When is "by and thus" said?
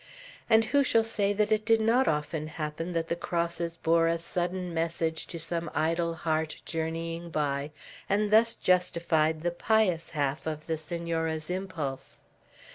7.29-8.55